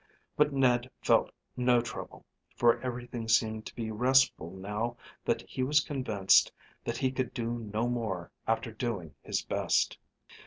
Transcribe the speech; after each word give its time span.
But 0.35 0.51
Ned 0.51 0.89
felt 1.03 1.29
no 1.55 1.79
trouble, 1.79 2.25
for 2.55 2.81
everything 2.81 3.27
seemed 3.27 3.67
to 3.67 3.75
be 3.75 3.91
restful 3.91 4.49
now 4.49 4.97
that 5.25 5.43
he 5.47 5.61
was 5.61 5.79
convinced 5.79 6.51
that 6.83 6.97
he 6.97 7.11
could 7.11 7.35
do 7.35 7.51
no 7.71 7.87
more 7.87 8.31
after 8.47 8.71
doing 8.71 9.13
his 9.21 9.43
best. 9.43 9.99